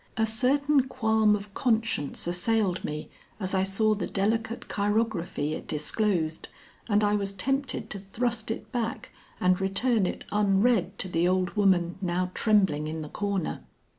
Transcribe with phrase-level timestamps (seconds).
[0.17, 3.07] A certain qualm of conscience assailed me
[3.39, 6.47] as I saw the delicate chirography it disclosed
[6.89, 11.51] and I was tempted to thrust it back and return it unread to the old
[11.51, 13.61] woman now trembling in the corner.